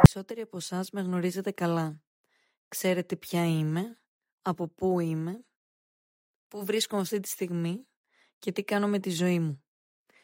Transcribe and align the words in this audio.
Περισσότεροι 0.00 0.40
από 0.40 0.56
εσάς 0.56 0.90
με 0.90 1.00
γνωρίζετε 1.00 1.50
καλά. 1.50 2.00
Ξέρετε 2.68 3.16
ποια 3.16 3.46
είμαι, 3.46 4.00
από 4.42 4.68
πού 4.68 5.00
είμαι, 5.00 5.44
πού 6.48 6.64
βρίσκομαι 6.64 7.02
αυτή 7.02 7.20
τη 7.20 7.28
στιγμή 7.28 7.86
και 8.38 8.52
τι 8.52 8.64
κάνω 8.64 8.88
με 8.88 8.98
τη 8.98 9.10
ζωή 9.10 9.38
μου. 9.38 9.64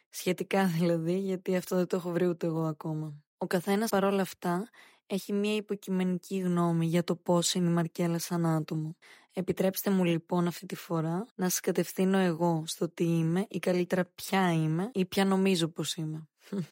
Σχετικά 0.09 0.67
δηλαδή, 0.67 1.19
γιατί 1.19 1.57
αυτό 1.57 1.77
δεν 1.77 1.87
το 1.87 1.97
έχω 1.97 2.11
βρει 2.11 2.27
ούτε 2.27 2.47
εγώ 2.47 2.63
ακόμα. 2.63 3.23
Ο 3.37 3.47
καθένας 3.47 3.91
παρόλα 3.91 4.23
αυτά 4.23 4.69
έχει 5.07 5.33
μια 5.33 5.55
υποκειμενική 5.55 6.39
γνώμη 6.39 6.87
για 6.87 7.05
το 7.05 7.17
πώς 7.17 7.55
είναι 7.55 7.69
η 7.69 7.73
Μαρκέλα 7.73 8.19
σαν 8.19 8.47
άτομο. 8.47 8.97
Επιτρέψτε 9.39 9.91
μου 9.91 10.05
λοιπόν 10.05 10.47
αυτή 10.47 10.67
τη 10.67 10.75
φορά 10.75 11.27
να 11.35 11.49
σας 11.49 11.61
κατευθύνω 11.61 12.19
εγώ 12.19 12.65
στο 12.67 12.89
τι 12.89 13.05
είμαι 13.05 13.47
ή 13.49 13.59
καλύτερα 13.59 14.05
ποια 14.05 14.53
είμαι 14.53 14.91
ή 14.93 15.05
ποια 15.05 15.25
νομίζω 15.25 15.69
πως 15.69 15.95
είμαι. 15.95 16.29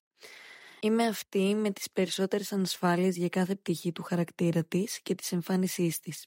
Είμαι 0.80 1.06
αυτή 1.06 1.54
με 1.54 1.70
τις 1.70 1.90
περισσότερες 1.90 2.52
ανασφάλειες 2.52 3.16
για 3.16 3.28
κάθε 3.28 3.54
πτυχή 3.54 3.92
του 3.92 4.02
χαρακτήρα 4.02 4.64
της 4.64 5.00
και 5.02 5.14
της 5.14 5.32
εμφάνισής 5.32 6.00
της. 6.00 6.26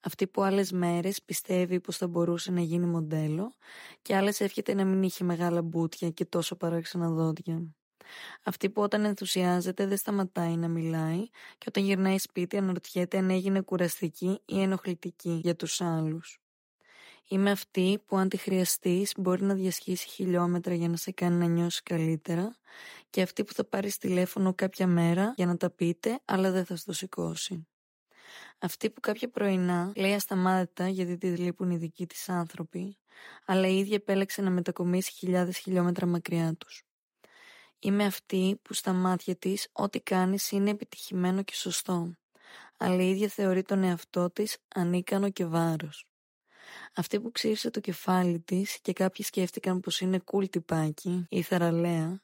Αυτή 0.00 0.26
που 0.26 0.42
άλλες 0.42 0.72
μέρες 0.72 1.22
πιστεύει 1.22 1.80
πως 1.80 1.96
θα 1.96 2.08
μπορούσε 2.08 2.50
να 2.50 2.60
γίνει 2.60 2.86
μοντέλο 2.86 3.52
και 4.02 4.16
άλλες 4.16 4.40
εύχεται 4.40 4.74
να 4.74 4.84
μην 4.84 5.02
είχε 5.02 5.24
μεγάλα 5.24 5.62
μπούτια 5.62 6.10
και 6.10 6.24
τόσο 6.24 6.56
παράξενα 6.56 7.10
δόντια. 7.10 7.74
Αυτή 8.42 8.70
που 8.70 8.82
όταν 8.82 9.04
ενθουσιάζεται 9.04 9.86
δεν 9.86 9.96
σταματάει 9.96 10.56
να 10.56 10.68
μιλάει 10.68 11.28
και 11.58 11.64
όταν 11.68 11.84
γυρνάει 11.84 12.18
σπίτι 12.18 12.56
αναρωτιέται 12.56 13.18
αν 13.18 13.30
έγινε 13.30 13.60
κουραστική 13.60 14.40
ή 14.44 14.62
ενοχλητική 14.62 15.40
για 15.42 15.56
τους 15.56 15.80
άλλους. 15.80 16.40
Είμαι 17.32 17.50
αυτή 17.50 18.02
που 18.06 18.16
αν 18.16 18.28
τη 18.28 18.36
χρειαστείς 18.36 19.12
μπορεί 19.16 19.42
να 19.42 19.54
διασχίσει 19.54 20.08
χιλιόμετρα 20.08 20.74
για 20.74 20.88
να 20.88 20.96
σε 20.96 21.12
κάνει 21.12 21.36
να 21.36 21.46
νιώσεις 21.46 21.82
καλύτερα 21.82 22.56
και 23.10 23.22
αυτή 23.22 23.44
που 23.44 23.52
θα 23.52 23.64
πάρεις 23.64 23.98
τηλέφωνο 23.98 24.54
κάποια 24.54 24.86
μέρα 24.86 25.32
για 25.36 25.46
να 25.46 25.56
τα 25.56 25.70
πείτε 25.70 26.20
αλλά 26.24 26.50
δεν 26.50 26.64
θα 26.64 26.76
στο 26.76 26.92
σηκώσει. 26.92 27.66
Αυτή 28.58 28.90
που 28.90 29.00
κάποια 29.00 29.30
πρωινά 29.30 29.92
λέει 29.96 30.14
ασταμάτητα 30.14 30.88
γιατί 30.88 31.16
τη 31.16 31.26
λείπουν 31.26 31.70
οι 31.70 31.76
δικοί 31.76 32.06
της 32.06 32.28
άνθρωποι 32.28 32.98
αλλά 33.46 33.66
η 33.68 33.78
ίδια 33.78 33.94
επέλεξε 33.94 34.42
να 34.42 34.50
μετακομίσει 34.50 35.12
χιλιάδες 35.12 35.58
χιλιόμετρα 35.58 36.06
μακριά 36.06 36.54
τους. 36.54 36.84
Είμαι 37.80 38.04
αυτή 38.04 38.58
που 38.62 38.74
στα 38.74 38.92
μάτια 38.92 39.36
της 39.36 39.68
ό,τι 39.72 40.00
κάνεις 40.00 40.50
είναι 40.50 40.70
επιτυχημένο 40.70 41.42
και 41.42 41.54
σωστό 41.54 42.14
αλλά 42.82 43.02
η 43.02 43.10
ίδια 43.10 43.28
θεωρεί 43.28 43.62
τον 43.62 43.82
εαυτό 43.82 44.30
της 44.30 44.56
ανίκανο 44.74 45.30
και 45.30 45.44
βάρος. 45.44 46.04
Αυτή 46.94 47.20
που 47.20 47.30
ξύρισε 47.30 47.70
το 47.70 47.80
κεφάλι 47.80 48.40
της 48.40 48.78
και 48.82 48.92
κάποιοι 48.92 49.24
σκέφτηκαν 49.24 49.80
πως 49.80 50.00
είναι 50.00 50.20
cool 50.24 50.50
τυπάκι 50.50 51.26
ή 51.28 51.42
θαραλέα, 51.42 52.22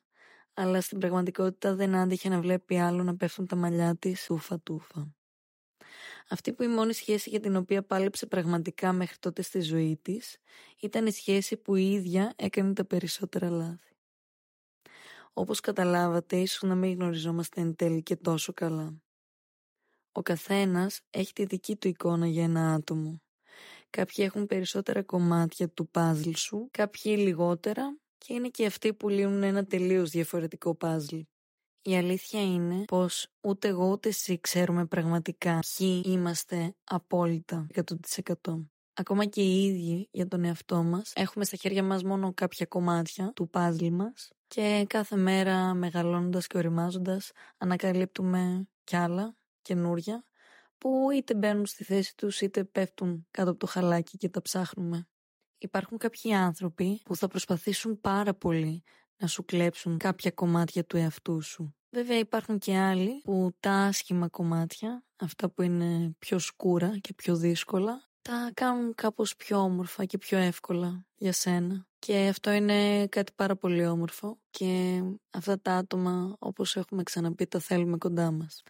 αλλά 0.54 0.80
στην 0.80 0.98
πραγματικότητα 0.98 1.74
δεν 1.74 1.94
άντυχε 1.94 2.28
να 2.28 2.40
βλέπει 2.40 2.78
άλλο 2.78 3.02
να 3.02 3.16
πέφτουν 3.16 3.46
τα 3.46 3.56
μαλλιά 3.56 3.96
της 3.96 4.24
τούφα 4.26 4.60
τούφα. 4.60 5.14
Αυτή 6.28 6.52
που 6.52 6.62
η 6.62 6.68
μόνη 6.68 6.92
σχέση 6.92 7.30
για 7.30 7.40
την 7.40 7.56
οποία 7.56 7.82
πάλεψε 7.82 8.26
πραγματικά 8.26 8.92
μέχρι 8.92 9.16
τότε 9.18 9.42
στη 9.42 9.60
ζωή 9.60 9.98
της 10.02 10.36
ήταν 10.80 11.06
η 11.06 11.10
σχέση 11.10 11.56
που 11.56 11.74
η 11.74 11.92
ίδια 11.92 12.32
έκανε 12.36 12.72
τα 12.72 12.84
περισσότερα 12.84 13.50
λάθη. 13.50 13.95
Όπως 15.38 15.60
καταλάβατε, 15.60 16.36
ίσως 16.36 16.68
να 16.68 16.74
μην 16.74 16.92
γνωριζόμαστε 16.92 17.60
εν 17.60 17.76
τέλει 17.76 18.02
και 18.02 18.16
τόσο 18.16 18.52
καλά. 18.52 19.02
Ο 20.12 20.22
καθένας 20.22 21.00
έχει 21.10 21.32
τη 21.32 21.44
δική 21.44 21.76
του 21.76 21.88
εικόνα 21.88 22.26
για 22.26 22.44
ένα 22.44 22.72
άτομο 22.74 23.20
Κάποιοι 23.90 24.24
έχουν 24.28 24.46
περισσότερα 24.46 25.02
κομμάτια 25.02 25.68
του 25.68 25.88
παζλ 25.88 26.30
σου, 26.30 26.68
κάποιοι 26.70 27.16
λιγότερα 27.18 27.98
και 28.18 28.34
είναι 28.34 28.48
και 28.48 28.66
αυτοί 28.66 28.94
που 28.94 29.08
λύνουν 29.08 29.42
ένα 29.42 29.64
τελείως 29.64 30.10
διαφορετικό 30.10 30.74
παζλ. 30.74 31.16
Η 31.82 31.96
αλήθεια 31.96 32.42
είναι 32.42 32.84
πως 32.84 33.28
ούτε 33.40 33.68
εγώ 33.68 33.90
ούτε 33.90 34.08
εσύ 34.08 34.40
ξέρουμε 34.40 34.86
πραγματικά 34.86 35.58
ποιοι 35.76 36.02
είμαστε 36.06 36.74
απόλυτα 36.84 37.66
100%. 37.74 38.66
Ακόμα 38.98 39.24
και 39.24 39.42
οι 39.42 39.64
ίδιοι 39.64 40.08
για 40.10 40.28
τον 40.28 40.44
εαυτό 40.44 40.82
μας 40.82 41.12
έχουμε 41.16 41.44
στα 41.44 41.56
χέρια 41.56 41.82
μας 41.82 42.02
μόνο 42.02 42.32
κάποια 42.34 42.66
κομμάτια 42.66 43.32
του 43.34 43.48
παζλ 43.48 43.86
μας 43.88 44.32
και 44.48 44.84
κάθε 44.88 45.16
μέρα 45.16 45.74
μεγαλώνοντας 45.74 46.46
και 46.46 46.56
οριμάζοντας 46.56 47.30
ανακαλύπτουμε 47.58 48.68
κι 48.84 48.96
άλλα 48.96 49.36
καινούρια 49.62 50.24
που 50.78 51.10
είτε 51.14 51.34
μπαίνουν 51.34 51.66
στη 51.66 51.84
θέση 51.84 52.16
τους 52.16 52.40
είτε 52.40 52.64
πέφτουν 52.64 53.26
κάτω 53.30 53.50
από 53.50 53.58
το 53.58 53.66
χαλάκι 53.66 54.16
και 54.16 54.28
τα 54.28 54.42
ψάχνουμε. 54.42 55.08
Υπάρχουν 55.58 55.98
κάποιοι 55.98 56.34
άνθρωποι 56.34 57.00
που 57.04 57.16
θα 57.16 57.28
προσπαθήσουν 57.28 58.00
πάρα 58.00 58.34
πολύ 58.34 58.82
να 59.16 59.26
σου 59.26 59.44
κλέψουν 59.44 59.98
κάποια 59.98 60.30
κομμάτια 60.30 60.84
του 60.84 60.96
εαυτού 60.96 61.42
σου. 61.42 61.74
Βέβαια 61.90 62.18
υπάρχουν 62.18 62.58
και 62.58 62.76
άλλοι 62.76 63.20
που 63.24 63.50
τα 63.60 63.72
άσχημα 63.72 64.28
κομμάτια, 64.28 65.04
αυτά 65.16 65.50
που 65.50 65.62
είναι 65.62 66.14
πιο 66.18 66.38
σκούρα 66.38 66.98
και 66.98 67.14
πιο 67.14 67.36
δύσκολα, 67.36 68.05
τα 68.26 68.50
κάνουν 68.54 68.94
κάπως 68.94 69.36
πιο 69.36 69.58
όμορφα 69.58 70.04
και 70.04 70.18
πιο 70.18 70.38
εύκολα 70.38 71.04
για 71.16 71.32
σένα. 71.32 71.86
Και 71.98 72.26
αυτό 72.28 72.50
είναι 72.52 73.06
κάτι 73.06 73.32
πάρα 73.36 73.56
πολύ 73.56 73.86
όμορφο 73.86 74.38
και 74.50 75.02
αυτά 75.30 75.60
τα 75.60 75.72
άτομα 75.76 76.36
όπως 76.38 76.76
έχουμε 76.76 77.02
ξαναπεί 77.02 77.46
τα 77.46 77.58
θέλουμε 77.58 77.96
κοντά 77.98 78.30
μας. 78.30 78.62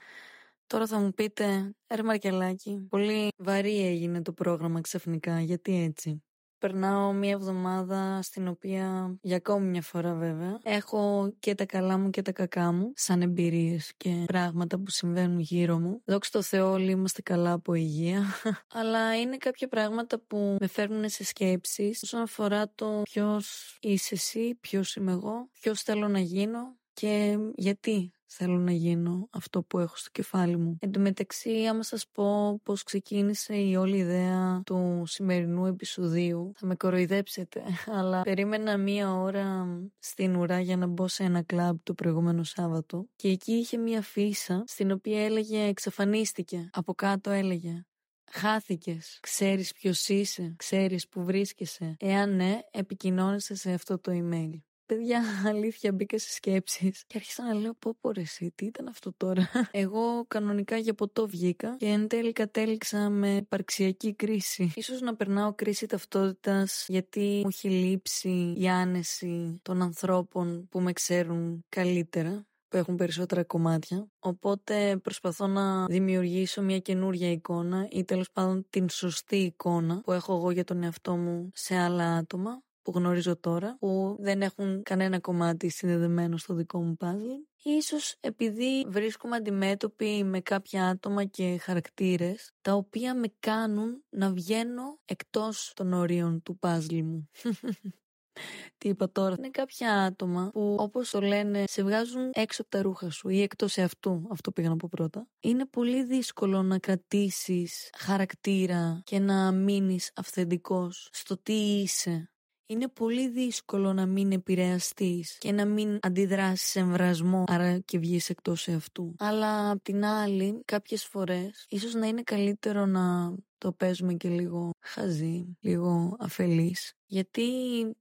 Τώρα 0.66 0.86
θα 0.86 0.98
μου 0.98 1.12
πείτε, 1.12 1.74
ρε 1.94 2.02
Μαρκελάκη, 2.02 2.86
πολύ 2.88 3.28
βαρύ 3.36 3.86
έγινε 3.86 4.22
το 4.22 4.32
πρόγραμμα 4.32 4.80
ξαφνικά, 4.80 5.40
γιατί 5.40 5.82
έτσι; 5.82 6.22
Περνάω 6.58 7.12
μία 7.12 7.30
εβδομάδα 7.30 8.22
στην 8.22 8.48
οποία, 8.48 9.16
για 9.22 9.36
ακόμη 9.36 9.66
μια 9.66 9.82
φορά 9.82 10.14
βέβαια, 10.14 10.58
έχω 10.62 11.32
και 11.38 11.54
τα 11.54 11.66
καλά 11.66 11.98
μου 11.98 12.10
και 12.10 12.22
τα 12.22 12.32
κακά 12.32 12.72
μου, 12.72 12.92
σαν 12.94 13.22
εμπειρίες 13.22 13.92
και 13.96 14.24
πράγματα 14.26 14.78
που 14.78 14.90
συμβαίνουν 14.90 15.38
γύρω 15.38 15.78
μου. 15.78 16.02
Δόξα 16.04 16.30
τω 16.30 16.42
Θεώ 16.42 16.70
όλοι 16.70 16.90
είμαστε 16.90 17.22
καλά 17.22 17.52
από 17.52 17.74
υγεία, 17.74 18.24
αλλά 18.78 19.20
είναι 19.20 19.36
κάποια 19.36 19.68
πράγματα 19.68 20.20
που 20.20 20.56
με 20.60 20.66
φέρνουν 20.66 21.08
σε 21.08 21.24
σκέψεις 21.24 22.02
όσον 22.02 22.20
αφορά 22.20 22.72
το 22.74 23.02
ποιος 23.02 23.76
είσαι 23.80 24.14
εσύ, 24.14 24.54
ποιος 24.60 24.96
είμαι 24.96 25.12
εγώ, 25.12 25.50
ποιος 25.60 25.82
θέλω 25.82 26.08
να 26.08 26.20
γίνω 26.20 26.76
και 26.92 27.38
γιατί 27.54 28.10
θέλω 28.26 28.56
να 28.56 28.72
γίνω 28.72 29.28
αυτό 29.30 29.62
που 29.62 29.78
έχω 29.78 29.96
στο 29.96 30.10
κεφάλι 30.12 30.56
μου. 30.56 30.76
Εν 30.80 30.90
τω 30.90 31.00
μεταξύ, 31.00 31.66
άμα 31.66 31.82
σας 31.82 32.06
πω 32.12 32.60
πώς 32.62 32.82
ξεκίνησε 32.82 33.56
η 33.56 33.76
όλη 33.76 33.96
ιδέα 33.96 34.62
του 34.66 35.02
σημερινού 35.06 35.66
επεισοδίου, 35.66 36.52
θα 36.56 36.66
με 36.66 36.74
κοροϊδέψετε, 36.74 37.62
αλλά 37.98 38.22
περίμενα 38.22 38.76
μία 38.76 39.14
ώρα 39.14 39.66
στην 39.98 40.36
ουρά 40.36 40.60
για 40.60 40.76
να 40.76 40.86
μπω 40.86 41.08
σε 41.08 41.22
ένα 41.22 41.42
κλαμπ 41.42 41.76
το 41.82 41.94
προηγούμενο 41.94 42.42
Σάββατο 42.42 43.06
και 43.16 43.28
εκεί 43.28 43.52
είχε 43.52 43.76
μία 43.76 44.02
φύσα 44.02 44.64
στην 44.66 44.90
οποία 44.90 45.24
έλεγε 45.24 45.62
εξαφανίστηκε. 45.62 46.68
Από 46.72 46.94
κάτω 46.94 47.30
έλεγε 47.30 47.84
Χάθηκες, 48.30 49.18
ξέρεις 49.22 49.72
ποιος 49.72 50.08
είσαι, 50.08 50.54
ξέρεις 50.56 51.08
που 51.08 51.24
βρίσκεσαι. 51.24 51.96
Εάν 51.98 52.36
ναι, 52.36 52.58
επικοινώνησε 52.70 53.54
σε 53.54 53.72
αυτό 53.72 53.98
το 53.98 54.12
email. 54.14 54.50
Παιδιά, 54.86 55.22
αλήθεια, 55.50 55.92
μπήκα 55.92 56.18
σε 56.18 56.30
σκέψεις 56.30 57.04
και 57.06 57.16
άρχισα 57.16 57.44
να 57.44 57.54
λέω: 57.54 57.74
Πώ 57.74 57.96
πω 58.00 58.10
εσύ, 58.14 58.52
τι 58.54 58.66
ήταν 58.66 58.88
αυτό 58.88 59.12
τώρα; 59.16 59.50
Εγώ 59.70 60.24
κανονικά 60.28 60.76
για 60.76 60.94
ποτό 60.94 61.26
βγήκα 61.26 61.76
και 61.76 61.86
εν 61.86 62.08
τέλει 62.08 62.32
κατέληξα 62.32 63.08
με 63.08 63.36
υπαρξιακή 63.36 64.14
κρίση. 64.14 64.72
σω 64.82 64.98
να 65.00 65.16
περνάω 65.16 65.54
κρίση 65.54 65.86
ταυτότητας 65.86 66.84
γιατί 66.88 67.40
μου 67.42 67.48
έχει 67.48 67.68
λείψει 67.68 68.54
η 68.58 68.68
άνεση 68.68 69.60
των 69.62 69.82
ανθρώπων 69.82 70.68
που 70.70 70.80
με 70.80 70.92
ξέρουν 70.92 71.64
καλύτερα 71.68 72.46
που 72.68 72.76
έχουν 72.76 72.96
περισσότερα 72.96 73.44
κομμάτια. 73.44 74.08
Οπότε 74.18 74.96
προσπαθώ 74.96 75.46
να 75.46 75.86
δημιουργήσω 75.86 76.62
μια 76.62 76.78
καινούρια 76.78 77.30
εικόνα 77.30 77.88
ή 77.90 78.04
τέλος 78.04 78.30
πάντων 78.30 78.66
την 78.70 78.88
σωστή 78.88 79.36
εικόνα 79.36 80.00
που 80.00 80.12
έχω 80.12 80.34
εγώ 80.34 80.50
για 80.50 80.64
τον 80.64 80.82
εαυτό 80.82 81.16
μου 81.16 81.50
σε 81.54 81.76
άλλα 81.76 82.16
άτομα 82.16 82.62
που 82.86 82.92
γνωρίζω 82.98 83.36
τώρα, 83.36 83.76
που 83.78 84.16
δεν 84.20 84.42
έχουν 84.42 84.82
κανένα 84.82 85.18
κομμάτι 85.20 85.68
συνδεδεμένο 85.68 86.36
στο 86.36 86.54
δικό 86.54 86.82
μου 86.82 86.96
παζλ. 86.96 87.26
Ίσως 87.62 88.16
επειδή 88.20 88.86
βρίσκομαι 88.88 89.36
αντιμέτωποι 89.36 90.24
με 90.24 90.40
κάποια 90.40 90.86
άτομα 90.86 91.24
και 91.24 91.58
χαρακτήρες, 91.60 92.52
τα 92.60 92.72
οποία 92.72 93.14
με 93.14 93.26
κάνουν 93.40 94.04
να 94.08 94.32
βγαίνω 94.32 94.98
εκτός 95.04 95.72
των 95.74 95.92
ορίων 95.92 96.42
του 96.42 96.58
παζλ 96.58 96.96
μου. 97.02 97.30
Τι 98.78 98.88
είπα 98.88 99.10
τώρα; 99.10 99.34
Είναι 99.38 99.50
κάποια 99.50 99.92
άτομα 99.92 100.50
που, 100.52 100.76
όπως 100.78 101.10
το 101.10 101.20
λένε, 101.20 101.64
σε 101.66 101.82
βγάζουν 101.82 102.30
έξω 102.32 102.62
από 102.62 102.70
τα 102.70 102.82
ρούχα 102.82 103.10
σου 103.10 103.28
ή 103.28 103.42
εκτός 103.42 103.76
εαυτού. 103.76 104.26
Αυτό 104.30 104.52
πήγα 104.52 104.68
να 104.68 104.76
πω 104.76 104.88
πρώτα. 104.90 105.26
Είναι 105.40 105.66
πολύ 105.66 106.04
δύσκολο 106.04 106.62
να 106.62 106.78
κρατήσεις 106.78 107.90
χαρακτήρα 107.98 109.00
και 109.04 109.18
να 109.18 109.52
μείνεις 109.52 110.10
αυθεντικός 110.14 111.08
στο 111.12 111.38
τι 111.38 111.80
είσαι 111.80 112.30
είναι 112.66 112.88
πολύ 112.88 113.28
δύσκολο 113.28 113.92
να 113.92 114.06
μην 114.06 114.32
επηρεαστείς 114.32 115.38
και 115.38 115.52
να 115.52 115.64
μην 115.64 115.98
αντιδράσεις 116.02 116.68
σε 116.68 116.78
εμβρασμό, 116.78 117.44
άρα 117.46 117.78
και 117.78 117.98
βγεις 117.98 118.30
εκτός 118.30 118.68
εαυτού. 118.68 119.14
Αλλά 119.18 119.70
απ' 119.70 119.82
την 119.82 120.04
άλλη, 120.04 120.62
κάποιες 120.64 121.04
φορές, 121.04 121.66
ίσως 121.68 121.94
να 121.94 122.06
είναι 122.06 122.22
καλύτερο 122.22 122.86
να 122.86 123.34
το 123.58 123.72
παίζουμε 123.72 124.14
και 124.14 124.28
λίγο 124.28 124.70
χαζί, 124.80 125.56
λίγο 125.60 126.16
αφελής. 126.18 126.92
Γιατί 127.06 127.48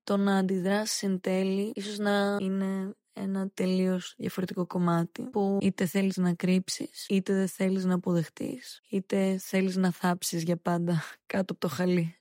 το 0.04 0.18
να 0.18 0.38
αντιδράσεις 0.38 1.04
εν 1.04 1.20
τέλει 1.20 1.72
ίσως 1.76 1.98
να 1.98 2.38
είναι 2.42 2.96
ένα 3.14 3.50
τελείως 3.54 4.14
διαφορετικό 4.18 4.66
κομμάτι 4.66 5.24
που 5.24 5.58
είτε 5.62 5.86
θέλεις 5.86 6.18
να 6.18 6.34
κρύψεις, 6.34 7.06
είτε 7.10 7.34
δεν 7.34 7.48
θέλεις 7.48 7.86
να 7.86 7.94
αποδεχτείς, 7.94 8.82
είτε 8.90 9.38
θέλεις 9.38 9.76
να 9.76 9.92
θάψεις 9.92 10.44
για 10.44 10.58
πάντα 10.58 11.04
κάτω 11.26 11.54
από 11.54 11.62
το 11.62 11.68
χαλί. 11.68 12.16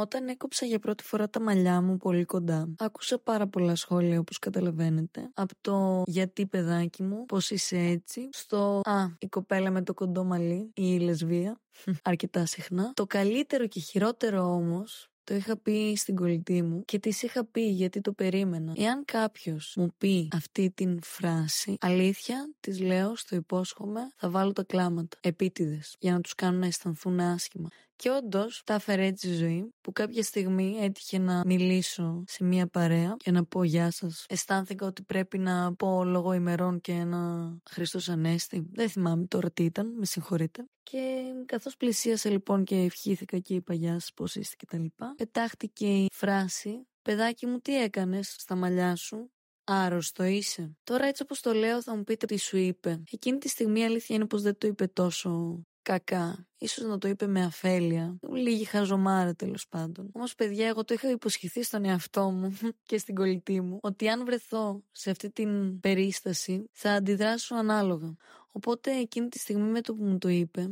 Όταν 0.00 0.28
έκοψα 0.28 0.66
για 0.66 0.78
πρώτη 0.78 1.04
φορά 1.04 1.28
τα 1.28 1.40
μαλλιά 1.40 1.80
μου 1.80 1.96
πολύ 1.96 2.24
κοντά, 2.24 2.68
άκουσα 2.78 3.18
πάρα 3.18 3.46
πολλά 3.46 3.74
σχόλια 3.74 4.18
όπως 4.18 4.38
καταλαβαίνετε. 4.38 5.30
Από 5.34 5.54
το 5.60 6.02
γιατί 6.06 6.46
παιδάκι 6.46 7.02
μου, 7.02 7.24
πώς 7.24 7.50
είσαι 7.50 7.78
έτσι, 7.78 8.28
στο 8.32 8.80
α, 8.84 9.06
η 9.18 9.26
κοπέλα 9.28 9.70
με 9.70 9.82
το 9.82 9.94
κοντό 9.94 10.24
μαλλί, 10.24 10.70
η 10.74 10.98
λεσβία, 10.98 11.60
αρκετά 12.02 12.46
συχνά. 12.46 12.92
Το 12.94 13.06
καλύτερο 13.06 13.66
και 13.66 13.80
χειρότερο 13.80 14.54
όμως 14.54 15.10
το 15.24 15.34
είχα 15.34 15.56
πει 15.56 15.94
στην 15.96 16.16
κολλητή 16.16 16.62
μου 16.62 16.84
και 16.84 16.98
της 16.98 17.22
είχα 17.22 17.44
πει 17.44 17.60
γιατί 17.60 18.00
το 18.00 18.12
περίμενα. 18.12 18.72
Εάν 18.76 19.04
κάποιος 19.04 19.74
μου 19.76 19.88
πει 19.98 20.28
αυτή 20.32 20.70
την 20.70 20.98
φράση, 21.02 21.76
αλήθεια, 21.80 22.54
της 22.60 22.80
λέω, 22.80 23.16
στο 23.16 23.36
υπόσχομαι, 23.36 24.00
θα 24.16 24.30
βάλω 24.30 24.52
τα 24.52 24.62
κλάματα. 24.62 25.16
Επίτηδες. 25.20 25.96
Για 25.98 26.12
να 26.12 26.20
τους 26.20 26.34
κάνω 26.34 26.58
να 26.58 26.66
αισθανθούν 26.66 27.20
άσχημα. 27.20 27.68
Και 27.98 28.10
όντως 28.10 28.62
τα 28.64 28.74
έφερε 28.74 29.06
έτσι 29.06 29.28
η 29.28 29.34
ζωή, 29.34 29.74
που 29.80 29.92
κάποια 29.92 30.22
στιγμή 30.22 30.76
έτυχε 30.80 31.18
να 31.18 31.42
μιλήσω 31.46 32.24
σε 32.26 32.44
μία 32.44 32.66
παρέα 32.66 33.14
και 33.18 33.30
να 33.30 33.44
πω 33.44 33.64
γεια 33.64 33.90
σας. 33.90 34.24
Αισθάνθηκα 34.28 34.86
ότι 34.86 35.02
πρέπει 35.02 35.38
να 35.38 35.74
πω 35.74 36.04
λόγω 36.04 36.32
ημερών 36.32 36.80
και 36.80 36.92
ένα 36.92 37.52
Χριστός 37.70 38.08
Ανέστη. 38.08 38.68
Δεν 38.72 38.88
θυμάμαι 38.88 39.26
τώρα 39.26 39.50
τι 39.50 39.64
ήταν, 39.64 39.92
με 39.98 40.04
συγχωρείτε. 40.04 40.64
Και 40.82 41.22
καθώς 41.46 41.76
πλησίασα 41.76 42.30
λοιπόν 42.30 42.64
και 42.64 42.76
ευχήθηκα 42.76 43.38
και 43.38 43.54
είπα 43.54 43.74
γεια 43.74 43.92
σας, 43.92 44.12
πώς 44.14 44.34
είστε 44.34 44.56
κτλ. 44.66 44.84
Πετάχτηκε 45.16 45.86
η 45.86 46.08
φράση 46.12 46.86
Παιδάκι 47.02 47.46
μου, 47.46 47.58
τι 47.58 47.82
έκανες 47.82 48.34
στα 48.38 48.54
μαλλιά 48.54 48.96
σου; 48.96 49.30
Άρρωστο 49.64 50.24
είσαι. 50.24 50.76
Τώρα 50.84 51.06
έτσι 51.06 51.22
όπως 51.22 51.40
το 51.40 51.52
λέω 51.52 51.82
θα 51.82 51.96
μου 51.96 52.04
πείτε 52.04 52.26
τι 52.26 52.38
σου 52.38 52.56
είπε. 52.56 53.02
Εκείνη 53.10 53.38
τη 53.38 53.48
στιγμή 53.48 53.80
η 53.80 53.84
αλήθεια 53.84 54.16
είναι 54.16 54.26
πως 54.26 54.42
δεν 54.42 54.58
το 54.58 54.66
είπε 54.66 54.86
τόσο 54.86 55.62
κακά. 55.88 56.46
Ίσως 56.58 56.84
να 56.84 56.98
το 56.98 57.08
είπε 57.08 57.26
με 57.26 57.44
αφέλεια. 57.44 58.18
Λίγη 58.32 58.64
χαζομάρα 58.64 59.34
τέλος 59.34 59.68
πάντων. 59.68 60.10
Όμως, 60.12 60.34
παιδιά, 60.34 60.66
εγώ 60.66 60.84
το 60.84 60.94
είχα 60.94 61.10
υποσχεθεί 61.10 61.62
στον 61.62 61.84
εαυτό 61.84 62.30
μου 62.30 62.58
και 62.88 62.98
στην 62.98 63.14
κολλητή 63.14 63.60
μου 63.60 63.78
ότι 63.82 64.08
αν 64.08 64.24
βρεθώ 64.24 64.82
σε 64.92 65.10
αυτή 65.10 65.30
την 65.30 65.80
περίσταση 65.80 66.64
θα 66.72 66.92
αντιδράσω 66.92 67.54
ανάλογα. 67.54 68.14
Οπότε 68.50 68.90
εκείνη 68.90 69.28
τη 69.28 69.38
στιγμή 69.38 69.70
με 69.70 69.80
το 69.80 69.94
που 69.94 70.04
μου 70.04 70.18
το 70.18 70.28
είπε, 70.28 70.68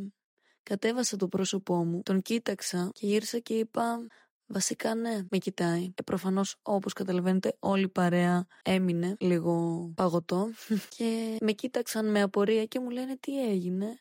κατέβασα 0.63 1.17
το 1.17 1.29
πρόσωπό 1.29 1.85
μου, 1.85 2.03
τον 2.03 2.23
κοίταξα 2.23 2.91
και 2.93 3.07
γύρισα 3.07 3.39
και 3.39 3.55
είπα 3.55 4.07
Βασικά 4.49 4.95
ναι, 4.95 5.19
με 5.31 5.39
κοιτάει. 5.39 5.93
Ε, 5.95 6.03
Προφανώς, 6.03 6.57
όπως 6.63 6.93
καταλαβαίνετε, 6.93 7.57
όλη 7.59 7.83
η 7.83 7.89
παρέα 7.89 8.47
έμεινε 8.63 9.17
λίγο 9.21 9.87
παγωτό 9.95 10.49
και 10.97 11.37
με 11.41 11.53
κοίταξαν 11.53 12.11
με 12.11 12.23
απορία 12.23 12.65
και 12.65 12.81
μου 12.81 12.91
λένε 12.91 13.17
τι 13.21 13.49
έγινε. 13.49 14.01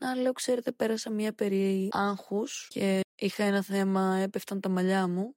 Να 0.00 0.14
λέω, 0.14 0.32
ξέρετε, 0.32 0.72
πέρασα 0.72 1.10
μια 1.10 1.32
περίοδο 1.32 1.88
άγχους 1.92 2.68
και 2.70 3.00
είχα 3.16 3.44
ένα 3.44 3.62
θέμα, 3.62 4.16
έπεφταν 4.16 4.60
τα 4.60 4.68
μαλλιά 4.68 5.08
μου. 5.08 5.36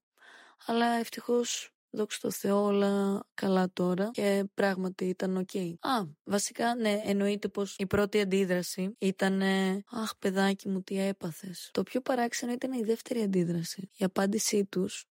Αλλά 0.66 0.86
ευτυχώς 0.86 1.74
Δόξα 1.92 2.20
τω 2.22 2.32
Θεώ 2.32 2.64
όλα 2.64 3.24
καλά 3.34 3.72
τώρα 3.74 4.10
και 4.12 4.44
πράγματι 4.54 5.06
ήταν 5.06 5.38
οκ. 5.38 5.56
Α, 5.80 6.04
βασικά 6.24 6.76
ναι, 6.76 7.02
εννοείται 7.04 7.48
πως 7.48 7.76
η 7.78 7.86
πρώτη 7.86 8.20
αντίδραση 8.20 8.96
ήταν 8.98 9.42
«Αχ 9.92 10.18
παιδάκι 10.20 10.70
μου 10.70 10.82
τι 10.82 11.00
έπαθες». 11.00 11.70
Το 11.74 11.84
πιο 11.84 12.02
παράξενο 12.02 12.52
ήταν 12.52 12.72
η 12.72 12.84
δεύτερη 12.84 13.22
αντίδραση. 13.22 13.90
Η 13.98 14.04
απάντησή 14.04 14.66
τους 14.66 15.06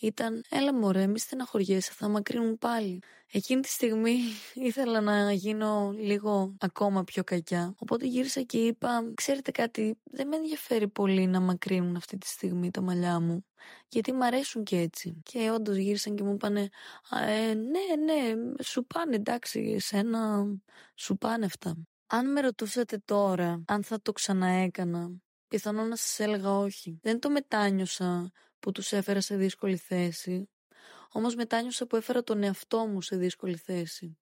ήταν 0.00 0.44
«Έλα 0.48 0.74
μωρέ, 0.74 1.06
μη 1.06 1.18
στεναχωριέσαι, 1.18 1.92
θα 1.94 2.08
μακρύνουν 2.08 2.58
πάλι». 2.58 3.02
Εκείνη 3.32 3.60
τη 3.60 3.68
στιγμή 3.68 4.18
ήθελα 4.68 5.00
να 5.00 5.32
γίνω 5.32 5.94
λίγο 5.98 6.56
ακόμα 6.60 7.04
πιο 7.04 7.24
κακιά. 7.24 7.74
Οπότε 7.78 8.06
γύρισα 8.06 8.42
και 8.42 8.58
είπα 8.58 9.12
«Ξέρετε 9.14 9.50
κάτι, 9.50 9.98
δεν 10.04 10.28
με 10.28 10.36
ενδιαφέρει 10.36 10.88
πολύ 10.88 11.26
να 11.26 11.40
μακρύνουν 11.40 11.96
αυτή 11.96 12.18
τη 12.18 12.26
στιγμή 12.26 12.70
τα 12.70 12.80
μαλλιά 12.80 13.20
μου, 13.20 13.44
γιατί 13.88 14.12
μ' 14.12 14.22
αρέσουν 14.22 14.64
και 14.64 14.76
έτσι». 14.76 15.22
Και 15.22 15.50
όντως 15.50 15.76
γύρισαν 15.76 16.14
και 16.14 16.22
μου 16.22 16.32
είπανε 16.32 16.68
ε, 17.26 17.54
«Ναι, 17.54 18.12
ναι, 18.12 18.34
σου 18.62 18.84
πάνε 18.84 19.16
εντάξει, 19.16 19.72
εσένα 19.76 20.46
σου 20.94 21.16
πάνε 21.16 21.44
αυτά». 21.44 21.76
Αν 22.06 22.32
με 22.32 22.40
ρωτούσατε 22.40 22.98
τώρα 23.04 23.62
αν 23.66 23.82
θα 23.82 24.00
το 24.02 24.12
ξαναέκανα, 24.12 25.10
πιθανόν 25.48 25.88
να 25.88 25.96
σας 25.96 26.18
έλεγα 26.18 26.50
όχι. 26.50 26.98
Δεν 27.02 27.18
το 27.18 27.30
μετάνιωσα 27.30 28.30
που 28.60 28.72
τους 28.72 28.92
έφερα 28.92 29.20
σε 29.20 29.36
δύσκολη 29.36 29.76
θέση, 29.76 30.48
όμως 31.12 31.34
μετάνιωσα 31.34 31.86
που 31.86 31.96
έφερα 31.96 32.22
τον 32.22 32.42
εαυτό 32.42 32.86
μου 32.86 33.02
σε 33.02 33.16
δύσκολη 33.16 33.56
θέση. 33.56 34.18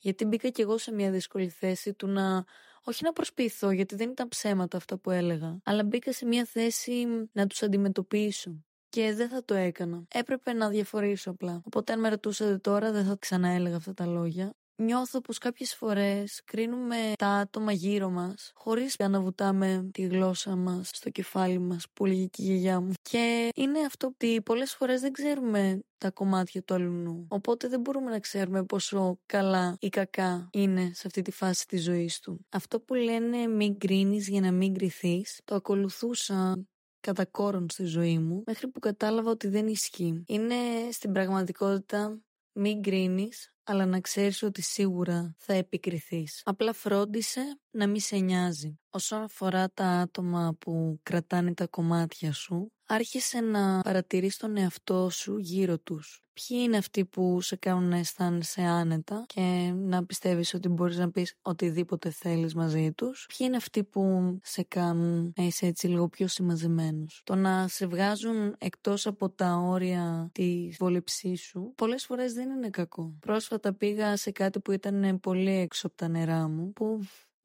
Γιατί 0.00 0.24
μπήκα 0.24 0.48
κι 0.48 0.60
εγώ 0.60 0.78
σε 0.78 0.92
μια 0.92 1.10
δύσκολη 1.10 1.48
θέση 1.48 1.94
του 1.94 2.06
να, 2.06 2.44
όχι 2.82 3.04
να 3.04 3.12
προσποιηθώ, 3.12 3.70
γιατί 3.70 3.94
δεν 3.94 4.10
ήταν 4.10 4.28
ψέματα 4.28 4.76
αυτά 4.76 4.98
που 4.98 5.10
έλεγα, 5.10 5.58
αλλά 5.64 5.84
μπήκα 5.84 6.12
σε 6.12 6.26
μια 6.26 6.44
θέση 6.44 7.06
να 7.32 7.46
τους 7.46 7.62
αντιμετωπίσω. 7.62 8.64
Και 8.88 9.14
δεν 9.14 9.28
θα 9.28 9.44
το 9.44 9.54
έκανα. 9.54 10.04
Έπρεπε 10.08 10.52
να 10.52 10.68
διαφορήσω 10.68 11.30
απλά. 11.30 11.62
Οπότε, 11.64 11.92
αν 11.92 12.00
με 12.00 12.08
ρωτούσατε 12.08 12.58
τώρα, 12.58 12.92
δεν 12.92 13.04
θα 13.04 13.16
ξαναέλεγα 13.18 13.76
αυτά 13.76 13.94
τα 13.94 14.06
λόγια 14.06 14.54
νιώθω 14.80 15.20
πως 15.20 15.38
κάποιες 15.38 15.74
φορές 15.74 16.42
κρίνουμε 16.44 17.12
τα 17.18 17.28
άτομα 17.28 17.72
γύρω 17.72 18.10
μας 18.10 18.52
χωρίς 18.54 18.96
να 18.98 19.20
βουτάμε 19.20 19.90
τη 19.92 20.02
γλώσσα 20.02 20.56
μας 20.56 20.90
στο 20.92 21.10
κεφάλι 21.10 21.58
μας 21.58 21.86
που 21.92 22.04
λέγει 22.04 22.28
και 22.28 22.42
η 22.42 22.44
γιαγιά 22.44 22.80
μου. 22.80 22.92
Και 23.02 23.48
είναι 23.54 23.78
αυτό 23.80 24.06
ότι 24.06 24.42
πολλές 24.42 24.74
φορές 24.74 25.00
δεν 25.00 25.12
ξέρουμε 25.12 25.80
τα 25.98 26.10
κομμάτια 26.10 26.62
του 26.62 26.74
αλουνού. 26.74 27.26
Οπότε 27.28 27.68
δεν 27.68 27.80
μπορούμε 27.80 28.10
να 28.10 28.18
ξέρουμε 28.18 28.64
πόσο 28.64 29.18
καλά 29.26 29.76
ή 29.80 29.88
κακά 29.88 30.48
είναι 30.52 30.90
σε 30.94 31.02
αυτή 31.06 31.22
τη 31.22 31.30
φάση 31.30 31.66
της 31.66 31.82
ζωής 31.82 32.20
του. 32.20 32.46
Αυτό 32.48 32.80
που 32.80 32.94
λένε 32.94 33.46
μην 33.46 33.78
κρίνεις 33.78 34.28
για 34.28 34.40
να 34.40 34.52
μην 34.52 34.74
κρυθείς, 34.74 35.40
το 35.44 35.54
ακολουθούσα 35.54 36.64
κατά 37.00 37.24
κόρον 37.24 37.66
στη 37.70 37.84
ζωή 37.84 38.18
μου 38.18 38.42
μέχρι 38.46 38.68
που 38.68 38.80
κατάλαβα 38.80 39.30
ότι 39.30 39.48
δεν 39.48 39.66
ισχύει. 39.66 40.22
Είναι 40.26 40.54
στην 40.90 41.12
πραγματικότητα 41.12 42.20
μην 42.52 42.82
κρίνεις 42.82 43.52
αλλά 43.70 43.86
να 43.86 44.00
ξέρεις 44.00 44.42
ότι 44.42 44.62
σίγουρα 44.62 45.34
θα 45.38 45.52
επικριθείς. 45.52 46.42
Απλά 46.44 46.72
φρόντισε 46.72 47.58
να 47.70 47.86
μην 47.86 48.00
σε 48.00 48.16
νοιάζει. 48.16 48.78
Όσον 48.90 49.22
αφορά 49.22 49.70
τα 49.70 49.86
άτομα 49.86 50.56
που 50.58 51.00
κρατάνε 51.02 51.54
τα 51.54 51.66
κομμάτια 51.66 52.32
σου, 52.32 52.72
άρχισε 52.92 53.40
να 53.40 53.80
παρατηρείς 53.80 54.36
τον 54.36 54.56
εαυτό 54.56 55.10
σου 55.10 55.38
γύρω 55.38 55.78
τους. 55.78 56.22
Ποιοι 56.32 56.58
είναι 56.64 56.76
αυτοί 56.76 57.04
που 57.04 57.40
σε 57.40 57.56
κάνουν 57.56 57.88
να 57.88 57.96
αισθάνεσαι 57.96 58.60
άνετα 58.62 59.24
και 59.26 59.72
να 59.76 60.04
πιστεύεις 60.06 60.54
ότι 60.54 60.68
μπορείς 60.68 60.96
να 60.96 61.10
πεις 61.10 61.34
οτιδήποτε 61.42 62.10
θέλεις 62.10 62.54
μαζί 62.54 62.92
τους; 62.92 63.26
Ποιοι 63.28 63.46
είναι 63.48 63.56
αυτοί 63.56 63.84
που 63.84 64.38
σε 64.42 64.62
κάνουν 64.62 65.32
να 65.36 65.44
είσαι 65.44 65.66
έτσι 65.66 65.86
λίγο 65.88 66.08
πιο 66.08 66.26
συμμαζεμένος; 66.28 67.20
Το 67.24 67.34
να 67.34 67.68
σε 67.68 67.86
βγάζουν 67.86 68.54
εκτός 68.58 69.06
από 69.06 69.30
τα 69.30 69.54
όρια 69.56 70.28
της 70.32 70.76
βολεψής 70.78 71.40
σου, 71.40 71.72
πολλές 71.76 72.04
φορές 72.04 72.32
δεν 72.32 72.50
είναι 72.50 72.70
κακό. 72.70 73.14
Πρόσφατα 73.20 73.74
πήγα 73.74 74.16
σε 74.16 74.30
κάτι 74.30 74.60
που 74.60 74.72
ήταν 74.72 75.20
πολύ 75.20 75.50
έξω 75.50 75.86
από 75.86 75.96
τα 75.96 76.08
νερά 76.08 76.48
μου, 76.48 76.72
που 76.72 77.00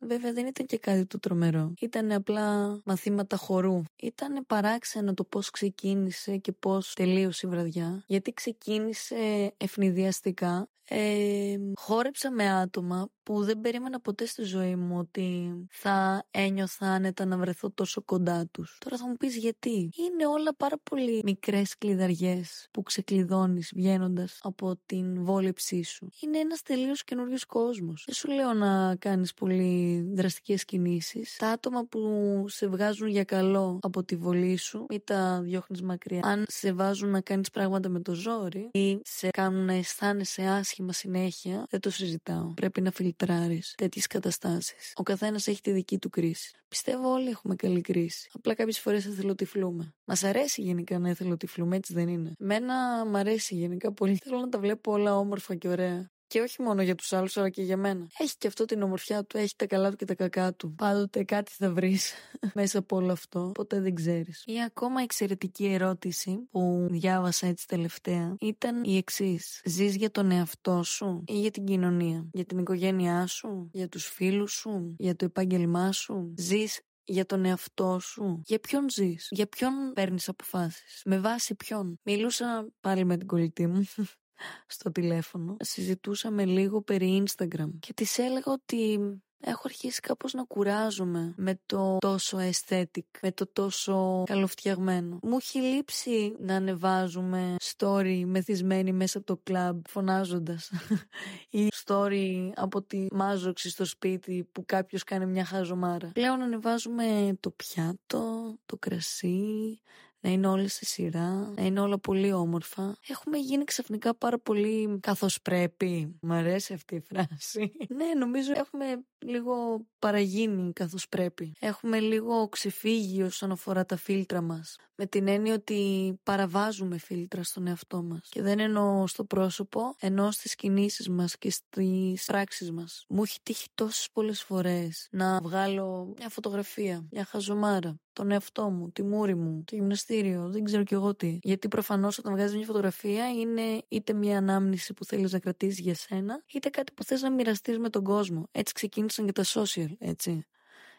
Βέβαια 0.08 0.34
δεν 0.34 0.46
ήταν 0.46 0.66
και 0.66 0.78
κάτι 0.78 1.06
το 1.06 1.20
τρομερό. 1.20 1.74
Ήταν 1.80 2.12
απλά 2.12 2.80
μαθήματα 2.86 3.38
χορού. 3.38 3.82
Ήταν 3.96 4.46
παράξενο 4.48 5.14
το 5.14 5.24
πώς 5.24 5.50
ξεκίνησε 5.50 6.38
και 6.38 6.52
πώς 6.52 6.94
τελείωσε 6.94 7.48
η 7.48 7.50
βραδιά. 7.50 8.04
Γιατί 8.08 8.34
ξεκίνησε 8.34 9.54
ευνηδιαστικά. 9.58 10.70
Ε, 10.88 11.56
χόρεψα 11.76 12.32
με 12.32 12.50
άτομα 12.50 13.10
που 13.24 13.44
δεν 13.44 13.62
περίμενα 13.62 14.00
ποτέ 14.00 14.26
στη 14.26 14.44
ζωή 14.44 14.76
μου 14.76 14.98
ότι 14.98 15.54
θα 15.70 16.26
ένιωθα 16.32 16.86
άνετα 16.86 17.26
να 17.26 17.38
βρεθώ 17.38 17.72
τόσο 17.72 18.02
κοντά 18.02 18.48
τους. 18.52 18.78
Τώρα 18.84 18.98
θα 18.98 19.08
μου 19.08 19.16
πεις 19.16 19.38
γιατί. 19.38 19.90
Είναι 19.96 20.28
όλα 20.28 20.56
πάρα 20.56 20.78
πολύ 20.90 21.22
μικρές 21.24 21.78
κλειδαριές 21.78 22.68
που 22.72 22.84
ξεκλειδώνεις 22.84 23.72
βγαίνοντας 23.76 24.40
από 24.42 24.76
την 24.86 25.24
βόλεψή 25.24 25.84
σου. 25.84 26.10
Είναι 26.22 26.38
ένας 26.38 26.62
τελείως 26.62 27.04
καινούριος 27.04 27.46
κόσμος. 27.46 28.04
Δεν 28.06 28.16
σου 28.16 28.32
λέω 28.32 28.54
να 28.54 28.96
κάνεις 28.96 29.34
πολύ 29.34 30.02
δραστικές 30.14 30.66
κινήσεις. 30.66 31.36
Τα 31.38 31.50
άτομα 31.50 31.86
που 31.86 32.00
σε 32.48 32.68
βγάζουν 32.68 33.08
για 33.08 33.24
καλό 33.24 33.80
από 33.82 34.04
τη 34.04 34.16
βολή 34.16 34.58
σου 34.58 34.86
ή 34.90 35.00
τα 35.00 35.42
διώχνεις 35.42 35.82
μακριά. 35.82 36.20
Αν 36.24 36.46
σε 36.48 36.74
βάζουν 36.74 37.10
να 37.10 37.22
κάνεις 37.22 37.50
πράγματα 37.50 37.90
με 37.90 38.00
το 38.00 38.14
ζόρι 38.14 38.70
ή 38.74 39.00
σε 39.04 39.30
κάνουν 39.30 39.66
να 39.66 39.74
αισθάνεσαι 39.74 40.42
άσχημα 40.42 40.74
άσχημα 40.76 40.94
συνέχεια, 40.94 41.66
δεν 41.70 41.80
το 41.80 41.90
συζητάω. 41.90 42.54
Πρέπει 42.54 42.82
να 42.82 42.92
φιλτράρεις 42.92 43.74
τέτοιες 43.78 44.08
καταστάσεις. 44.08 44.92
Ο 44.96 45.04
καθένας 45.04 45.48
έχει 45.48 45.62
τη 45.62 45.72
δική 45.72 45.98
του 45.98 46.10
κρίση. 46.10 46.52
Πιστεύω 46.68 47.12
όλοι 47.12 47.30
έχουμε 47.30 47.56
καλή 47.56 47.82
κρίση. 47.82 48.30
Απλά 48.34 48.54
κάποιες 48.54 48.80
φορές 48.80 49.06
εθελοτυφλούμε. 49.06 49.94
Μας 50.06 50.24
αρέσει 50.24 50.62
γενικά 50.62 51.00
να 51.00 51.10
εθελοτυφλούμε, 51.10 51.76
έτσι 51.76 51.94
δεν 51.94 52.08
είναι. 52.08 52.34
Μένα 52.40 53.06
μ' 53.06 53.16
αρέσει 53.16 53.56
γενικά 53.56 53.94
πολύ. 53.94 54.16
Θέλω 54.24 54.40
να 54.40 54.50
τα 54.50 54.60
βλέπω 54.60 54.92
όλα 54.92 55.18
όμορφα 55.18 55.56
και 55.56 55.68
ωραία. 55.68 56.10
Και 56.28 56.40
όχι 56.42 56.62
μόνο 56.62 56.82
για 56.82 56.96
τους 56.96 57.14
άλλους, 57.14 57.38
αλλά 57.38 57.50
και 57.50 57.62
για 57.62 57.78
μένα. 57.78 58.08
Έχει 58.18 58.38
και 58.38 58.48
αυτό 58.48 58.66
την 58.66 58.82
ομορφιά 58.82 59.24
του, 59.24 59.38
έχει 59.38 59.56
τα 59.56 59.68
καλά 59.68 59.90
του 59.90 59.96
και 59.96 60.06
τα 60.06 60.16
κακά 60.16 60.54
του. 60.54 60.76
Πάντοτε 60.76 61.24
κάτι 61.24 61.52
θα 61.56 61.72
βρεις 61.72 62.14
μέσα 62.54 62.80
από 62.80 62.96
όλο 62.96 63.12
αυτό. 63.12 63.52
Ποτέ 63.54 63.80
δεν 63.80 63.96
ξέρεις. 63.96 64.44
Η 64.46 64.62
ακόμα 64.62 65.02
εξαιρετική 65.02 65.66
ερώτηση 65.66 66.48
που 66.52 66.88
διάβασα 66.90 67.48
έτσι 67.48 67.68
τελευταία 67.68 68.36
ήταν 68.40 68.84
η 68.84 68.98
εξής. 68.98 69.62
Ζεις 69.66 69.96
για 69.96 70.12
τον 70.12 70.32
εαυτό 70.32 70.84
σου 70.84 71.24
ή 71.28 71.40
για 71.40 71.52
την 71.52 71.66
κοινωνία, 71.66 72.30
για 72.32 72.46
την 72.46 72.58
οικογένειά 72.58 73.28
σου, 73.28 73.70
για 73.74 73.90
τους 73.90 74.06
φίλους 74.06 74.52
σου, 74.52 74.96
για 74.98 75.16
το 75.16 75.26
επάγγελμά 75.26 75.92
σου; 75.92 76.34
Ζεις 76.38 76.82
για 77.04 77.26
τον 77.26 77.46
εαυτό 77.46 78.00
σου; 78.00 78.42
Για 78.46 78.60
ποιον 78.60 78.90
ζεις, 78.90 79.28
για 79.30 79.48
ποιον 79.48 79.74
παίρνεις 79.94 80.30
αποφάσεις, 80.30 81.02
με 81.06 81.20
βάση 81.20 81.56
ποιον; 81.56 82.00
Μιλούσα 82.04 82.68
πάλι 82.80 83.06
με 83.06 83.18
την 83.18 83.28
κολλητή 83.28 83.68
μου 83.68 83.86
στο 84.68 84.92
τηλέφωνο. 84.92 85.56
Συζητούσαμε 85.60 86.46
λίγο 86.46 86.82
περί 86.82 87.24
Instagram 87.26 87.70
και 87.80 87.94
της 87.94 88.18
έλεγα 88.18 88.52
ότι 88.52 89.00
έχω 89.46 89.62
αρχίσει 89.66 90.00
κάπως 90.00 90.34
να 90.34 90.44
κουράζομαι 90.44 91.34
με 91.38 91.60
το 91.66 91.98
τόσο 91.98 92.38
aesthetic, 92.38 93.06
με 93.22 93.32
το 93.32 93.48
τόσο 93.48 94.24
καλοφτιαγμένο. 94.26 95.20
Μου 95.22 95.38
έχει 95.38 95.60
λείψει 95.60 96.36
να 96.40 96.56
ανεβάζουμε 96.56 97.56
story 97.78 98.24
μεθυσμένη 98.26 98.92
μέσα 98.92 99.18
από 99.18 99.28
το 99.28 99.40
κλαμπ 99.44 99.82
φωνάζοντας 99.88 100.72
ή 101.50 101.68
story 101.86 102.52
από 102.56 102.82
τη 102.82 103.08
μάζοξη 103.12 103.70
στο 103.70 103.86
σπίτι 103.86 104.50
που 104.52 104.66
κάποιος 104.66 105.04
κάνει 105.04 105.26
μια 105.26 105.46
χαζομάρα. 105.46 106.12
Πλέον 106.14 106.42
ανεβάζουμε 106.42 107.38
το 107.40 107.50
πιάτο, 107.50 108.56
το 108.66 108.78
κρασί, 108.78 109.80
να 110.26 110.32
είναι 110.32 110.48
όλα 110.48 110.68
στη 110.68 110.86
σειρά, 110.86 111.54
να 111.56 111.66
είναι 111.66 111.80
όλα 111.80 112.00
πολύ 112.00 112.32
όμορφα. 112.34 112.98
Έχουμε 113.08 113.38
γίνει 113.38 113.64
ξαφνικά 113.64 114.16
πάρα 114.16 114.40
πολύ 114.40 115.00
καθώς 115.02 115.42
πρέπει. 115.42 116.18
Μ' 116.22 116.32
αρέσει 116.32 116.74
αυτή 116.74 116.96
η 116.96 117.00
φράση. 117.00 117.72
ναι, 117.98 118.06
νομίζω 118.20 118.52
έχουμε 118.56 118.86
λίγο 119.18 119.86
παραγίνει 120.00 120.74
καθώς 120.74 121.08
πρέπει. 121.10 121.52
Έχουμε 121.60 122.00
λίγο 122.00 122.50
ξεφύγει 122.50 123.24
όσον 123.24 123.52
αφορά 123.52 123.86
τα 123.86 123.98
φίλτρα 123.98 124.42
μας. 124.42 124.76
Με 124.96 125.06
την 125.06 125.28
έννοια 125.28 125.54
ότι 125.54 126.14
παραβάζουμε 126.24 126.98
φίλτρα 126.98 127.44
στον 127.44 127.68
εαυτό 127.68 128.04
μας. 128.04 128.30
Και 128.30 128.42
δεν 128.42 128.60
εννοώ 128.60 129.08
στο 129.08 129.24
πρόσωπο, 129.24 129.96
ενώ 130.00 130.32
στις 130.32 130.56
κινήσεις 130.56 131.10
μας 131.10 131.38
και 131.38 131.52
στις 131.52 132.26
πράξεις 132.26 132.72
μας. 132.72 133.06
Μου 133.10 133.24
έχει 133.24 133.40
τύχει 133.44 133.68
τόσες 133.76 134.10
πολλές 134.14 134.42
φορές 134.44 135.08
να 135.12 135.40
βγάλω 135.42 136.14
μια 136.18 136.30
φωτογραφία, 136.30 137.08
μια 137.12 137.26
χαζομάρα 137.26 138.00
τον 138.16 138.32
εαυτό 138.32 138.70
μου, 138.70 138.92
τη 138.92 139.04
μούρη 139.04 139.36
μου, 139.36 139.64
το 139.66 139.76
γυμναστήριο, 139.76 140.50
δεν 140.50 140.64
ξέρω 140.64 140.84
κι 140.84 140.94
εγώ 140.94 141.16
τι. 141.16 141.40
Γιατί 141.42 141.68
προφανώς 141.68 142.18
όταν 142.18 142.34
βγάζεις 142.34 142.56
μια 142.56 142.66
φωτογραφία 142.66 143.30
είναι 143.32 143.84
είτε 143.88 144.14
μια 144.14 144.38
ανάμνηση 144.38 144.94
που 144.94 145.06
θέλεις 145.06 145.32
να 145.32 145.40
κρατήσεις 145.40 145.80
για 145.80 145.96
σένα, 145.96 146.44
είτε 146.54 146.70
κάτι 146.70 146.92
που 146.94 147.04
θες 147.04 147.22
να 147.22 147.32
μοιραστείς 147.32 147.78
με 147.80 147.90
τον 147.90 148.04
κόσμο. 148.04 148.48
Έτσι 148.52 148.74
ξεκίνησαν 148.74 149.26
και 149.26 149.32
τα 149.32 149.44
social, 149.44 149.90
έτσι. 150.00 150.46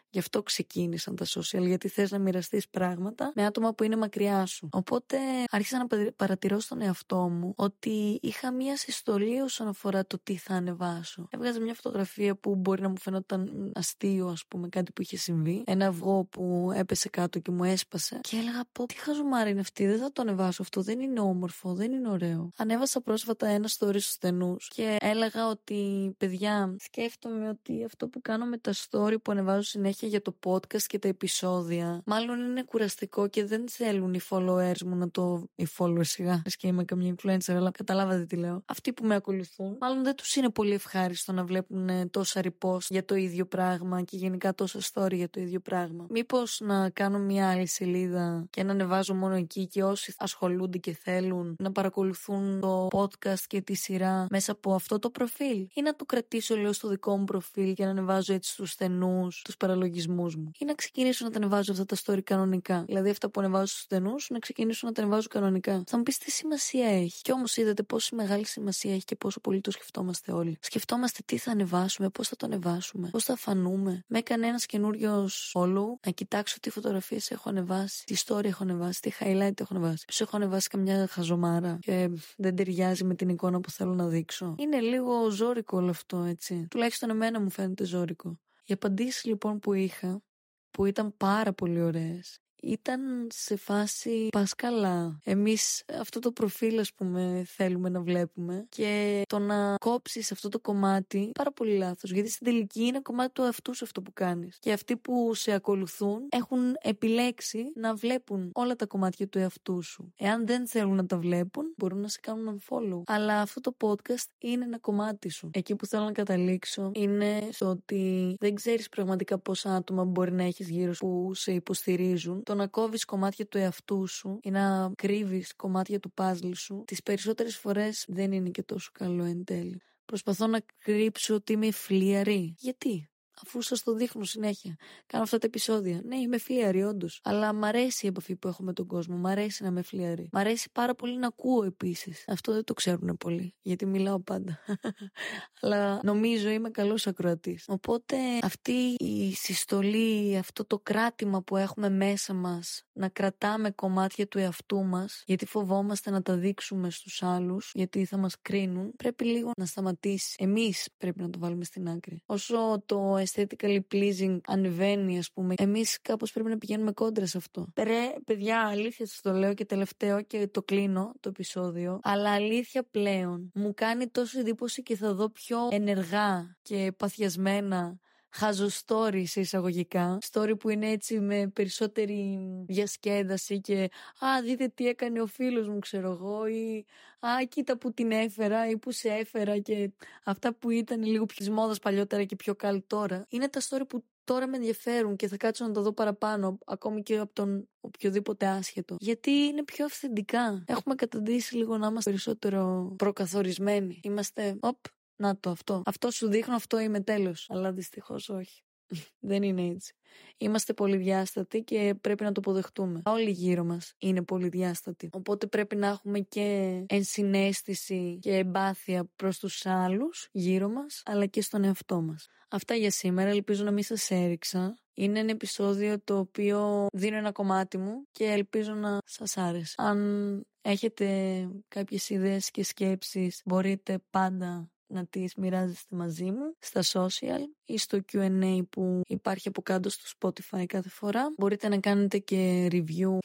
Γι' 0.09 0.19
αυτό 0.19 0.43
ξεκίνησαν 0.43 1.15
τα 1.15 1.25
social, 1.25 1.65
γιατί 1.65 1.87
θες 1.87 2.11
να 2.11 2.19
μοιραστείς 2.19 2.69
πράγματα 2.69 3.31
με 3.35 3.45
άτομα 3.45 3.73
που 3.73 3.83
είναι 3.83 3.95
μακριά 3.95 4.45
σου. 4.45 4.69
Οπότε 4.71 5.17
άρχισα 5.49 5.77
να 5.77 6.11
παρατηρώ 6.15 6.59
στον 6.59 6.81
εαυτό 6.81 7.29
μου 7.29 7.53
ότι 7.55 8.19
είχα 8.21 8.51
μία 8.51 8.77
συστολή 8.77 9.39
όσον 9.39 9.67
αφορά 9.67 10.05
το 10.05 10.19
τι 10.23 10.37
θα 10.37 10.53
ανεβάσω. 10.53 11.27
Έβγαζα 11.29 11.59
μια 11.59 11.73
φωτογραφία 11.73 12.35
που 12.35 12.55
μπορεί 12.55 12.81
να 12.81 12.89
μου 12.89 12.97
φαινόταν 12.99 13.71
αστείο, 13.75 14.27
ας 14.27 14.45
πούμε, 14.47 14.69
κάτι 14.69 14.91
που 14.91 15.01
είχε 15.01 15.17
συμβεί. 15.17 15.63
Ένα 15.65 15.87
αυγό 15.87 16.23
που 16.25 16.71
έπεσε 16.75 17.09
κάτω 17.09 17.39
και 17.39 17.51
μου 17.51 17.63
έσπασε. 17.63 18.19
Και 18.21 18.37
έλεγα, 18.37 18.63
πω, 18.71 18.85
τι 18.85 18.95
χαζομάρα 18.95 19.49
είναι 19.49 19.59
αυτή, 19.59 19.85
δεν 19.85 19.99
θα 19.99 20.11
το 20.11 20.21
ανεβάσω 20.21 20.61
αυτό, 20.61 20.81
δεν 20.81 20.99
είναι 20.99 21.19
όμορφο, 21.19 21.73
δεν 21.73 21.91
είναι 21.91 22.09
ωραίο. 22.09 22.51
Ανέβασα 22.57 23.01
πρόσφατα 23.01 23.47
ένα 23.47 23.67
story 23.67 23.89
στους 23.89 24.11
στενούς 24.11 24.67
και 24.67 24.95
έλεγα 24.99 25.47
ότι, 25.47 26.11
παιδιά, 26.17 26.75
σκέφτομαι 26.79 27.49
ότι 27.49 27.83
αυτό 27.83 28.07
που 28.07 28.21
κάνω 28.21 28.45
με 28.45 28.57
τα 28.57 28.73
story 28.73 29.15
που 29.21 29.31
ανεβάζω 29.31 29.61
συνέχεια 29.61 29.96
για 30.05 30.21
το 30.21 30.35
podcast 30.45 30.81
και 30.81 30.99
τα 30.99 31.07
επεισόδια. 31.07 32.01
Μάλλον 32.05 32.39
είναι 32.39 32.63
κουραστικό 32.63 33.27
και 33.27 33.45
δεν 33.45 33.69
θέλουν 33.69 34.13
οι 34.13 34.19
followers 34.29 34.81
μου 34.85 34.95
να 34.95 35.09
το. 35.09 35.43
Οι 35.55 35.67
followers 35.77 36.05
σιγά. 36.05 36.41
και 36.57 36.67
είμαι 36.67 36.83
καμία 36.83 37.15
influencer, 37.15 37.53
αλλά 37.53 37.71
καταλάβατε 37.71 38.25
τι 38.25 38.35
λέω. 38.35 38.63
Αυτοί 38.65 38.93
που 38.93 39.05
με 39.05 39.15
ακολουθούν, 39.15 39.77
μάλλον 39.79 40.03
δεν 40.03 40.15
τους 40.15 40.35
είναι 40.35 40.49
πολύ 40.49 40.73
ευχάριστο 40.73 41.31
να 41.31 41.43
βλέπουν 41.43 41.89
ε, 41.89 42.05
τόσα 42.05 42.41
repost 42.43 42.81
για 42.89 43.05
το 43.05 43.15
ίδιο 43.15 43.45
πράγμα 43.45 44.01
και 44.01 44.17
γενικά 44.17 44.55
τόσα 44.55 44.79
story 44.93 45.13
για 45.13 45.29
το 45.29 45.39
ίδιο 45.41 45.59
πράγμα. 45.59 46.05
Μήπως 46.09 46.59
να 46.63 46.89
κάνω 46.89 47.19
μια 47.19 47.49
άλλη 47.49 47.67
σελίδα 47.67 48.47
και 48.49 48.63
να 48.63 48.71
ανεβάζω 48.71 49.13
μόνο 49.13 49.35
εκεί 49.35 49.67
και 49.67 49.83
όσοι 49.83 50.13
ασχολούνται 50.17 50.77
και 50.77 50.93
θέλουν 50.93 51.55
να 51.59 51.71
παρακολουθούν 51.71 52.59
το 52.59 52.87
podcast 52.91 53.39
και 53.47 53.61
τη 53.61 53.73
σειρά 53.73 54.27
μέσα 54.29 54.51
από 54.51 54.73
αυτό 54.73 54.99
το 54.99 55.09
προφίλ; 55.09 55.67
Ή 55.73 55.81
να 55.81 55.95
το 55.95 56.05
κρατήσω 56.05 56.55
λίγο 56.55 56.73
στο 56.73 56.87
δικό 56.87 57.17
μου 57.17 57.23
προφίλ 57.23 57.73
και 57.73 57.83
να 57.83 57.89
ανεβάζω 57.89 58.33
έτσι 58.33 58.51
στου 58.51 58.65
στενούς, 58.65 59.41
τους 59.41 59.57
παραλογισμού 59.87 60.41
μου. 60.41 60.51
Ή 60.59 60.65
να 60.65 60.73
ξεκινήσω 60.73 61.25
να 61.25 61.31
τα 61.31 61.37
ανεβάζω 61.37 61.71
αυτά 61.71 61.85
τα 61.85 61.95
story 62.03 62.23
κανονικά. 62.23 62.83
Δηλαδή 62.87 63.09
αυτά 63.09 63.29
που 63.29 63.39
ανεβάζω 63.39 63.65
στους 63.65 63.81
στενούς, 63.81 64.29
να 64.29 64.39
ξεκινήσω 64.39 64.87
να 64.87 64.93
τα 64.93 65.01
ανεβάζω 65.01 65.27
κανονικά. 65.27 65.83
Θα 65.87 65.97
μου 65.97 66.03
πεις 66.03 66.17
τι 66.17 66.31
σημασία 66.31 66.87
έχει. 66.87 67.21
Και 67.21 67.31
όμως 67.31 67.57
είδατε 67.57 67.83
πόσο 67.83 68.15
μεγάλη 68.15 68.45
σημασία 68.45 68.93
έχει 68.93 69.03
και 69.03 69.15
πόσο 69.15 69.39
πολύ 69.39 69.61
το 69.61 69.71
σκεφτόμαστε 69.71 70.31
όλοι. 70.31 70.57
Σκεφτόμαστε 70.61 71.19
τι 71.25 71.37
θα 71.37 71.51
ανεβάσουμε, 71.51 72.09
πώς 72.09 72.27
θα 72.27 72.35
το 72.35 72.45
ανεβάσουμε, 72.45 73.09
πώς 73.09 73.23
θα 73.23 73.35
φανούμε. 73.35 74.03
Με 74.07 74.17
έκανε 74.17 74.47
ένα 74.47 74.59
καινούριος 74.65 75.51
όλου 75.53 75.99
να 76.05 76.11
κοιτάξω 76.11 76.59
τι 76.59 76.69
φωτογραφίες 76.69 77.31
έχω 77.31 77.49
ανεβάσει, 77.49 78.03
τι 78.05 78.15
story 78.25 78.45
έχω 78.45 78.63
ανεβάσει, 78.63 79.01
τι 79.01 79.11
highlight 79.19 79.59
έχω 79.59 79.73
ανεβάσει. 79.75 80.05
Πώς 80.05 80.21
έχω 80.21 80.35
ανεβάσει 80.35 80.67
καμιά 80.67 81.07
χαζομάρα 81.07 81.77
και 81.81 82.09
δεν 82.37 82.55
ταιριάζει 82.55 83.03
με 83.03 83.15
την 83.15 83.29
εικόνα 83.29 83.59
που 83.59 83.71
θέλω 83.71 83.93
να 83.93 84.07
δείξω. 84.07 84.55
Είναι 84.57 84.79
λίγο 84.79 85.29
ζώρικο 85.29 85.77
όλο 85.77 85.89
αυτό, 85.89 86.23
έτσι. 86.23 86.67
Τουλάχιστον 86.69 87.09
εμένα 87.09 87.41
μου 87.41 87.49
φαίνεται 87.49 87.83
ζώρικο. 87.83 88.37
Οι 88.69 88.73
απαντήσεις 88.73 89.23
λοιπόν 89.23 89.59
που 89.59 89.73
είχα, 89.73 90.23
που 90.71 90.85
ήταν 90.85 91.17
πάρα 91.17 91.53
πολύ 91.53 91.81
ωραίες, 91.81 92.41
ήταν 92.61 93.01
σε 93.33 93.55
φάση 93.55 94.27
πας 94.31 94.55
καλά. 94.55 95.19
Εμείς 95.23 95.83
αυτό 95.99 96.19
το 96.19 96.31
προφίλ 96.31 96.79
ας 96.79 96.93
πούμε 96.93 97.43
θέλουμε 97.47 97.89
να 97.89 98.01
βλέπουμε 98.01 98.65
και 98.69 99.21
το 99.27 99.39
να 99.39 99.75
κόψεις 99.77 100.31
αυτό 100.31 100.49
το 100.49 100.59
κομμάτι 100.59 101.31
πάρα 101.33 101.51
πολύ 101.51 101.77
λάθος 101.77 102.11
γιατί 102.11 102.29
στην 102.29 102.45
τελική 102.45 102.83
είναι 102.83 102.99
κομμάτι 102.99 103.33
του 103.33 103.43
αυτού 103.43 103.73
σε 103.73 103.83
αυτό 103.83 104.01
που 104.01 104.13
κάνεις. 104.13 104.57
Και 104.59 104.71
αυτοί 104.71 104.97
που 104.97 105.33
σε 105.33 105.51
ακολουθούν 105.51 106.27
έχουν 106.29 106.59
επιλέξει 106.81 107.71
να 107.75 107.95
βλέπουν 107.95 108.51
όλα 108.53 108.75
τα 108.75 108.85
κομμάτια 108.85 109.27
του 109.27 109.39
εαυτού 109.39 109.81
σου. 109.81 110.13
Εάν 110.17 110.45
δεν 110.47 110.67
θέλουν 110.67 110.95
να 110.95 111.05
τα 111.05 111.17
βλέπουν 111.17 111.73
μπορούν 111.77 111.99
να 111.99 112.07
σε 112.07 112.19
κάνουν 112.21 112.59
unfollow. 112.59 113.01
Αλλά 113.05 113.41
αυτό 113.41 113.61
το 113.61 113.75
podcast 113.81 114.27
είναι 114.37 114.63
ένα 114.63 114.79
κομμάτι 114.79 115.29
σου. 115.29 115.49
Εκεί 115.53 115.75
που 115.75 115.85
θέλω 115.85 116.03
να 116.03 116.11
καταλήξω 116.11 116.91
είναι 116.93 117.49
στο 117.51 117.65
ότι 117.65 118.35
δεν 118.39 118.55
ξέρεις 118.55 118.89
πραγματικά 118.89 119.37
πόσα 119.37 119.75
άτομα 119.75 120.03
μπορεί 120.03 120.31
να 120.31 120.43
έχεις 120.43 120.69
γύρω 120.69 120.93
σου 120.93 121.05
που 121.05 121.33
σε 121.33 121.51
υποστηρίζουν 121.51 122.43
το 122.47 122.55
να 122.55 122.67
κόβεις 122.67 123.05
κομμάτια 123.05 123.47
του 123.47 123.57
εαυτού 123.57 124.07
σου 124.07 124.39
ή 124.41 124.49
να 124.49 124.91
κρύβεις 124.95 125.55
κομμάτια 125.55 125.99
του 125.99 126.11
παζλ 126.11 126.51
σου, 126.51 126.83
τις 126.87 127.03
περισσότερες 127.03 127.57
φορές 127.57 128.05
δεν 128.07 128.31
είναι 128.31 128.49
και 128.49 128.63
τόσο 128.63 128.91
καλό 128.93 129.23
εν 129.23 129.43
τέλει. 129.43 129.81
Προσπαθώ 130.05 130.47
να 130.47 130.59
κρύψω 130.77 131.35
ότι 131.35 131.53
είμαι 131.53 131.71
φλίαρη. 131.71 132.55
Γιατί; 132.57 133.09
Αφού 133.45 133.61
σας 133.61 133.83
το 133.83 133.93
δείχνω 133.93 134.23
συνέχεια. 134.23 134.75
Κάνω 135.05 135.23
αυτά 135.23 135.37
τα 135.37 135.45
επεισόδια. 135.45 136.01
Ναι, 136.03 136.17
είμαι 136.17 136.37
φλιαρή, 136.37 136.83
όντως. 136.83 137.19
Αλλά 137.23 137.53
μ' 137.53 137.63
αρέσει 137.63 138.05
η 138.05 138.09
επαφή 138.09 138.35
που 138.35 138.47
έχω 138.47 138.63
με 138.63 138.73
τον 138.73 138.87
κόσμο. 138.87 139.15
Μ' 139.15 139.27
αρέσει 139.27 139.63
να 139.63 139.69
είμαι 139.69 139.81
φλιαρή. 139.81 140.29
Μ' 140.31 140.37
αρέσει 140.37 140.69
πάρα 140.71 140.95
πολύ 140.95 141.17
να 141.17 141.27
ακούω 141.27 141.63
επίσης. 141.63 142.23
Αυτό 142.27 142.53
δεν 142.53 142.63
το 142.63 142.73
ξέρουν 142.73 143.17
πολύ. 143.17 143.55
Γιατί 143.61 143.85
μιλάω 143.85 144.19
πάντα. 144.19 144.59
Αλλά 145.61 145.99
νομίζω 146.03 146.49
είμαι 146.49 146.69
καλός 146.69 147.07
ακροατής. 147.07 147.65
Οπότε 147.67 148.15
αυτή 148.41 148.95
η 148.99 149.33
συστολή, 149.33 150.37
αυτό 150.37 150.65
το 150.65 150.79
κράτημα 150.79 151.41
που 151.41 151.57
έχουμε 151.57 151.89
μέσα 151.89 152.33
μας, 152.33 152.83
να 152.93 153.09
κρατάμε 153.09 153.71
κομμάτια 153.71 154.27
του 154.27 154.37
εαυτού 154.37 154.83
μας, 154.83 155.23
γιατί 155.25 155.45
φοβόμαστε 155.45 156.11
να 156.11 156.21
τα 156.21 156.35
δείξουμε 156.35 156.89
στους 156.89 157.23
άλλους, 157.23 157.71
γιατί 157.73 158.05
θα 158.05 158.17
μας 158.17 158.35
κρίνουν, 158.41 158.95
πρέπει 158.95 159.25
λίγο 159.25 159.51
να 159.57 159.65
σταματήσει. 159.65 160.35
Εμείς 160.39 160.89
πρέπει 160.97 161.21
να 161.21 161.29
το 161.29 161.39
βάλουμε 161.39 161.63
στην 161.63 161.89
άκρη. 161.89 162.21
Όσο 162.25 162.83
το 162.85 163.17
aesthetically 163.27 163.79
pleasing 163.93 164.37
ανεβαίνει, 164.47 165.17
ας 165.17 165.31
πούμε. 165.31 165.53
Εμείς 165.57 166.01
κάπως 166.01 166.31
πρέπει 166.31 166.49
να 166.49 166.57
πηγαίνουμε 166.57 166.91
κόντρα 166.91 167.25
σε 167.25 167.37
αυτό. 167.37 167.67
Ρε, 167.77 168.13
παιδιά, 168.25 168.67
αλήθεια 168.67 169.05
σας 169.05 169.21
το 169.21 169.31
λέω 169.31 169.53
και 169.53 169.65
τελευταίο 169.65 170.21
και 170.21 170.47
το 170.47 170.63
κλείνω 170.63 171.13
το 171.19 171.29
επεισόδιο. 171.29 171.99
Αλλά 172.03 172.33
αλήθεια 172.33 172.83
πλέον 172.91 173.51
μου 173.53 173.73
κάνει 173.73 174.07
τόσο 174.07 174.39
εντύπωση 174.39 174.83
και 174.83 174.95
θα 174.95 175.13
δω 175.13 175.29
πιο 175.29 175.57
ενεργά 175.71 176.57
και 176.61 176.91
παθιασμένα 176.97 177.99
χάζο 178.29 178.67
story 178.85 179.23
σε 179.25 179.39
εισαγωγικά. 179.39 180.17
Story 180.31 180.53
που 180.59 180.69
είναι 180.69 180.89
έτσι 180.89 181.19
με 181.19 181.47
περισσότερη 181.47 182.39
διασκέδαση 182.67 183.61
και 183.61 183.89
«Α, 184.19 184.41
δείτε 184.43 184.67
τι 184.67 184.87
έκανε 184.87 185.21
ο 185.21 185.25
φίλος 185.25 185.67
μου, 185.67 185.79
ξέρω 185.79 186.11
εγώ» 186.11 186.47
ή 186.47 186.85
«Α, 187.19 187.43
κοίτα 187.49 187.77
που 187.77 187.93
την 187.93 188.11
έφερα» 188.11 188.69
ή 188.69 188.77
«Που 188.77 188.91
σε 188.91 189.09
έφερα» 189.09 189.59
και 189.59 189.91
αυτά 190.23 190.53
που 190.53 190.69
ήταν 190.69 191.03
λίγο 191.03 191.25
πιο 191.25 191.53
μόδας 191.53 191.79
παλιότερα 191.79 192.23
και 192.23 192.35
πιο 192.35 192.55
καλή 192.55 192.81
τώρα. 192.81 193.25
Είναι 193.29 193.49
τα 193.49 193.61
story 193.61 193.87
που 193.89 194.03
τώρα 194.23 194.47
με 194.47 194.57
ενδιαφέρουν 194.57 195.15
και 195.15 195.27
θα 195.27 195.37
κάτσω 195.37 195.65
να 195.65 195.71
τα 195.71 195.81
δω 195.81 195.93
παραπάνω, 195.93 196.57
ακόμη 196.65 197.03
και 197.03 197.17
από 197.17 197.33
τον 197.33 197.67
οποιοδήποτε 197.79 198.45
άσχετο. 198.47 198.95
Γιατί 198.99 199.31
είναι 199.31 199.63
πιο 199.63 199.85
αυθεντικά. 199.85 200.63
Έχουμε 200.67 200.95
καταντήσει 200.95 201.55
λίγο 201.55 201.77
να 201.77 201.87
είμαστε 201.87 202.09
περισσότερο 202.09 202.93
προκαθορισμένοι. 202.97 203.99
Είμαστε, 204.03 204.57
οπ, 204.59 204.77
να 205.17 205.37
το 205.39 205.49
αυτό. 205.49 205.81
Αυτό 205.85 206.11
σου 206.11 206.27
δείχνω, 206.27 206.55
αυτό 206.55 206.79
είμαι 206.79 206.99
τέλος. 207.01 207.45
Αλλά 207.49 207.71
δυστυχώς 207.71 208.29
όχι. 208.29 208.61
Δεν 209.29 209.43
είναι 209.43 209.67
έτσι. 209.67 209.93
Είμαστε 210.37 210.73
πολυδιάστατοι 210.73 211.63
και 211.63 211.95
πρέπει 212.01 212.23
να 212.23 212.31
το 212.31 212.41
αποδεχτούμε. 212.45 213.01
Όλοι 213.05 213.29
γύρω 213.29 213.63
μας 213.63 213.93
είναι 213.97 214.23
πολυδιάστατοι. 214.23 215.09
Οπότε 215.11 215.47
πρέπει 215.47 215.75
να 215.75 215.87
έχουμε 215.87 216.19
και 216.19 216.79
ενσυναίσθηση 216.87 218.19
και 218.21 218.35
εμπάθεια 218.35 219.09
προς 219.15 219.39
τους 219.39 219.65
άλλους 219.65 220.27
γύρω 220.31 220.69
μας, 220.69 221.01
αλλά 221.05 221.25
και 221.25 221.41
στον 221.41 221.63
εαυτό 221.63 222.01
μας. 222.01 222.27
Αυτά 222.49 222.75
για 222.75 222.91
σήμερα. 222.91 223.29
Ελπίζω 223.29 223.63
να 223.63 223.71
μην 223.71 223.83
σας 223.83 224.11
έριξα. 224.11 224.77
Είναι 224.93 225.19
ένα 225.19 225.31
επεισόδιο 225.31 226.01
το 226.03 226.17
οποίο 226.17 226.85
δίνω 226.93 227.17
ένα 227.17 227.31
κομμάτι 227.31 227.77
μου 227.77 228.07
και 228.11 228.25
ελπίζω 228.25 228.73
να 228.73 228.97
σας 229.05 229.37
άρεσε. 229.37 229.73
Αν 229.77 230.41
έχετε 230.61 231.47
κάποιες 231.67 232.09
ιδέες 232.09 232.51
και 232.51 232.63
σκέψεις 232.63 233.41
μπορείτε 233.45 233.99
πάντα 234.09 234.71
να 234.87 235.05
τις 235.05 235.35
μοιράζεστε 235.35 235.95
μαζί 235.95 236.31
μου 236.31 236.55
στα 236.59 236.81
social 236.83 237.41
ή 237.65 237.77
στο 237.77 237.99
Q&A 238.11 238.59
που 238.69 239.01
υπάρχει 239.07 239.47
από 239.47 239.61
κάτω 239.61 239.89
στο 239.89 240.03
Spotify 240.19 240.65
κάθε 240.65 240.89
φορά. 240.89 241.33
Μπορείτε 241.37 241.67
να 241.67 241.79
κάνετε 241.79 242.17
και 242.17 242.67
review, 242.71 243.17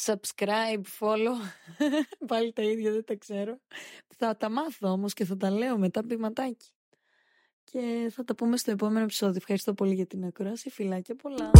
subscribe, 0.00 0.82
follow, 0.98 1.36
πάλι 2.28 2.52
τα 2.52 2.62
ίδια 2.62 2.92
δεν 2.92 3.04
τα 3.04 3.16
ξέρω. 3.16 3.58
Θα 4.16 4.36
τα 4.36 4.50
μάθω 4.50 4.88
όμως 4.88 5.12
και 5.12 5.24
θα 5.24 5.36
τα 5.36 5.50
λέω 5.50 5.78
μετά 5.78 6.06
πηματάκι. 6.06 6.72
Και 7.64 8.10
θα 8.12 8.24
τα 8.24 8.34
πούμε 8.34 8.56
στο 8.56 8.70
επόμενο 8.70 9.04
επεισόδιο. 9.04 9.36
Ευχαριστώ 9.36 9.74
πολύ 9.74 9.94
για 9.94 10.06
την 10.06 10.24
ακρόαση. 10.24 10.70
Φιλάκια 10.70 11.16
πολλά. 11.16 11.50